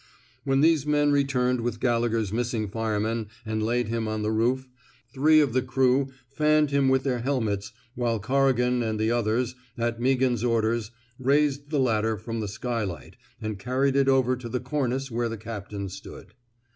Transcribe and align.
When 0.45 0.61
these 0.61 0.83
men 0.87 1.11
returned 1.11 1.61
with 1.61 1.79
Gallegher's 1.79 2.33
missing 2.33 2.67
fireman 2.67 3.27
and 3.45 3.61
laid 3.61 3.87
him 3.87 4.07
on 4.07 4.23
the 4.23 4.31
roof, 4.31 4.67
three 5.13 5.39
of 5.39 5.53
the 5.53 5.61
crew 5.61 6.07
fanned 6.27 6.71
him 6.71 6.89
with 6.89 7.03
their 7.03 7.19
helmets 7.19 7.71
while 7.93 8.19
Corrigan 8.19 8.81
and 8.81 8.99
the 8.99 9.11
others, 9.11 9.53
at 9.77 9.99
Meaghan 10.01 10.37
's 10.37 10.43
orders, 10.43 10.89
raised 11.19 11.69
the 11.69 11.79
ladder 11.79 12.17
from 12.17 12.39
the 12.39 12.47
skylight 12.47 13.15
and 13.39 13.59
carried 13.59 13.95
it 13.95 14.09
over 14.09 14.35
to 14.35 14.49
the 14.49 14.59
cor 14.59 14.87
nice 14.87 15.11
where 15.11 15.29
the 15.29 15.37
captain 15.37 15.87
stood. 15.87 16.33